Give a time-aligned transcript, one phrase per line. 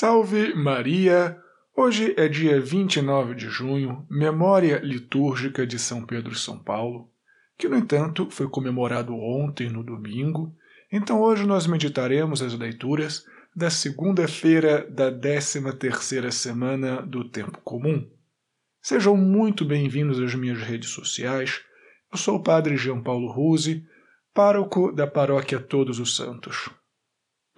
[0.00, 1.36] Salve Maria!
[1.76, 7.10] Hoje é dia 29 de junho, memória litúrgica de São Pedro e São Paulo,
[7.58, 10.54] que, no entanto, foi comemorado ontem, no domingo.
[10.92, 13.24] Então, hoje nós meditaremos as leituras
[13.56, 18.08] da segunda-feira da 13ª semana do Tempo Comum.
[18.80, 21.60] Sejam muito bem-vindos às minhas redes sociais.
[22.12, 23.84] Eu sou o Padre Jean Paulo Ruse,
[24.32, 26.70] pároco da Paróquia Todos os Santos.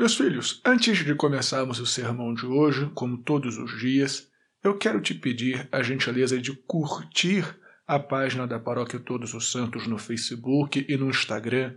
[0.01, 4.31] Meus filhos, antes de começarmos o sermão de hoje, como todos os dias,
[4.65, 7.45] eu quero te pedir a gentileza de curtir
[7.87, 11.75] a página da Paróquia Todos os Santos no Facebook e no Instagram,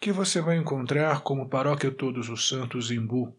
[0.00, 3.36] que você vai encontrar como Paróquia Todos os Santos Imbu.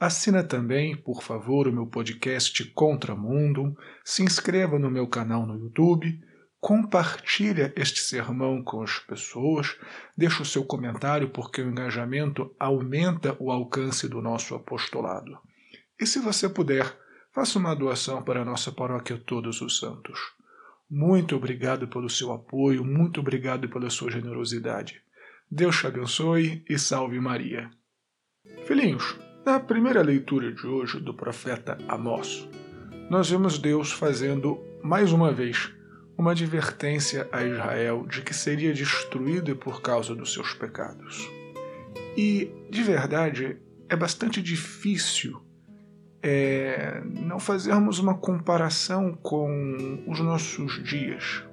[0.00, 6.18] Assina também, por favor, o meu podcast Contramundo, se inscreva no meu canal no YouTube
[6.64, 9.76] compartilha este sermão com as pessoas,
[10.16, 15.36] deixa o seu comentário porque o engajamento aumenta o alcance do nosso apostolado.
[16.00, 16.90] E se você puder,
[17.34, 20.18] faça uma doação para a nossa paróquia Todos os Santos.
[20.90, 25.02] Muito obrigado pelo seu apoio, muito obrigado pela sua generosidade.
[25.50, 27.70] Deus te abençoe e salve Maria.
[28.64, 32.48] Filhinhos, na primeira leitura de hoje do profeta Amós,
[33.10, 35.70] nós vemos Deus fazendo mais uma vez
[36.16, 41.28] uma advertência a Israel de que seria destruído por causa dos seus pecados.
[42.16, 43.56] E, de verdade,
[43.88, 45.40] é bastante difícil
[46.22, 51.44] é, não fazermos uma comparação com os nossos dias.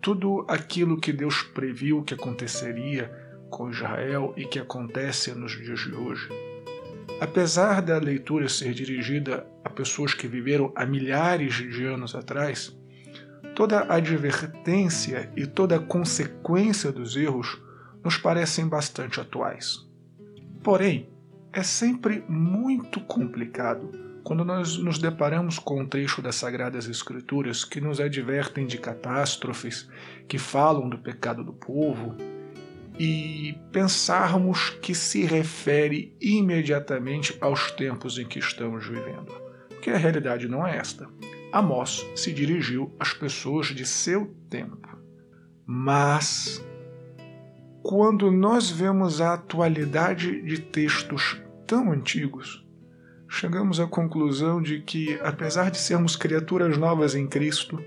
[0.00, 3.12] Tudo aquilo que Deus previu que aconteceria
[3.50, 6.28] com Israel e que acontece nos dias de hoje.
[7.20, 12.77] Apesar da leitura ser dirigida a pessoas que viveram há milhares de anos atrás,
[13.58, 17.60] toda advertência e toda a consequência dos erros
[18.04, 19.84] nos parecem bastante atuais.
[20.62, 21.10] Porém,
[21.52, 23.90] é sempre muito complicado
[24.22, 29.90] quando nós nos deparamos com um trecho das Sagradas Escrituras que nos advertem de catástrofes,
[30.28, 32.14] que falam do pecado do povo,
[32.96, 39.32] e pensarmos que se refere imediatamente aos tempos em que estamos vivendo.
[39.68, 41.08] Porque a realidade não é esta.
[41.52, 44.88] Amós se dirigiu às pessoas de seu tempo.
[45.64, 46.64] Mas,
[47.82, 52.66] quando nós vemos a atualidade de textos tão antigos,
[53.28, 57.82] chegamos à conclusão de que, apesar de sermos criaturas novas em Cristo,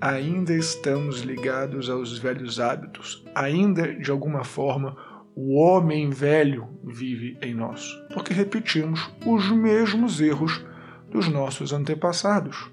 [0.00, 4.96] ainda estamos ligados aos velhos hábitos, ainda de alguma forma
[5.34, 10.64] o homem velho vive em nós, porque repetimos os mesmos erros
[11.10, 12.70] dos nossos antepassados.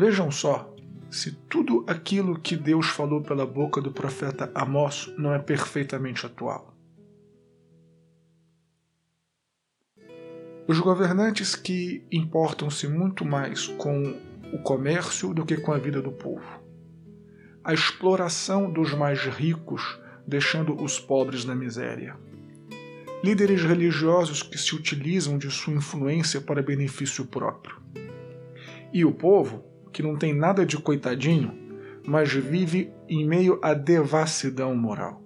[0.00, 0.74] Vejam só,
[1.10, 6.74] se tudo aquilo que Deus falou pela boca do profeta Amós não é perfeitamente atual.
[10.66, 14.18] Os governantes que importam-se muito mais com
[14.50, 16.62] o comércio do que com a vida do povo.
[17.62, 22.16] A exploração dos mais ricos, deixando os pobres na miséria.
[23.22, 27.76] Líderes religiosos que se utilizam de sua influência para benefício próprio.
[28.94, 31.52] E o povo, que não tem nada de coitadinho,
[32.06, 35.22] mas vive em meio à devassidão moral.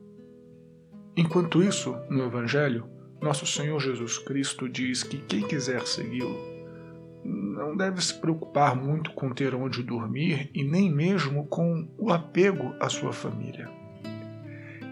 [1.17, 2.89] Enquanto isso, no Evangelho,
[3.21, 6.55] nosso Senhor Jesus Cristo diz que quem quiser segui-lo
[7.25, 12.75] não deve se preocupar muito com ter onde dormir e nem mesmo com o apego
[12.79, 13.71] à sua família.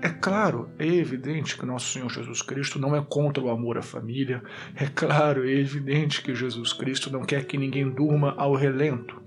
[0.00, 3.82] É claro, é evidente que nosso Senhor Jesus Cristo não é contra o amor à
[3.82, 4.42] família,
[4.74, 9.21] é claro, é evidente que Jesus Cristo não quer que ninguém durma ao relento.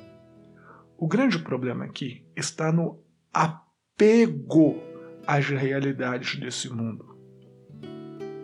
[0.97, 4.81] O grande problema aqui está no apego
[5.27, 7.17] às realidades desse mundo.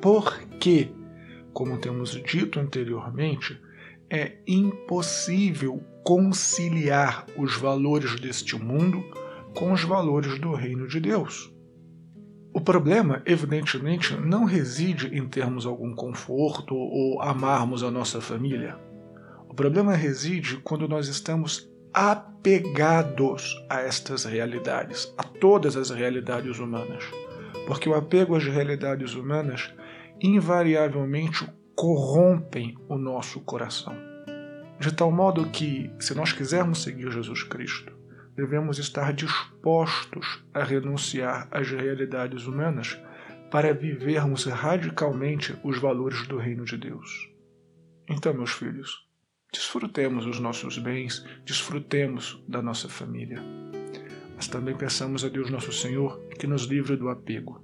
[0.02, 0.92] Porque,
[1.54, 3.58] como temos dito anteriormente,
[4.10, 9.02] é impossível conciliar os valores deste mundo
[9.58, 11.54] com os valores do reino de Deus.
[12.54, 18.78] O problema, evidentemente, não reside em termos algum conforto ou amarmos a nossa família.
[19.48, 27.04] O problema reside quando nós estamos apegados a estas realidades, a todas as realidades humanas.
[27.68, 29.74] Porque o apego às realidades humanas
[30.22, 33.96] invariavelmente corrompem o nosso coração.
[34.80, 37.94] De tal modo que, se nós quisermos seguir Jesus Cristo,
[38.36, 43.00] devemos estar dispostos a renunciar às realidades humanas
[43.52, 47.30] para vivermos radicalmente os valores do reino de Deus.
[48.10, 49.11] Então, meus filhos,
[49.54, 53.44] Desfrutemos os nossos bens, desfrutemos da nossa família.
[54.34, 57.62] Mas também peçamos a Deus Nosso Senhor que nos livre do apego,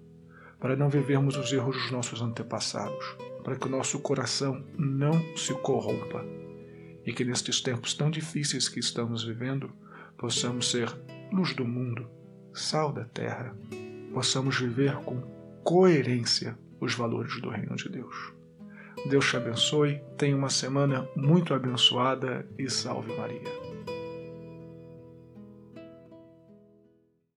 [0.59, 5.53] para não vivermos os erros dos nossos antepassados, para que o nosso coração não se
[5.53, 6.25] corrompa
[7.05, 9.71] e que nestes tempos tão difíceis que estamos vivendo
[10.17, 10.93] possamos ser
[11.31, 12.09] luz do mundo,
[12.53, 13.55] sal da terra,
[14.13, 15.21] possamos viver com
[15.63, 18.33] coerência os valores do reino de Deus.
[19.05, 23.66] Deus te abençoe, tenha uma semana muito abençoada e salve Maria.